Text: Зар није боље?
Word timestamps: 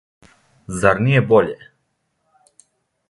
Зар 0.83 1.03
није 1.07 1.21
боље? 1.33 1.55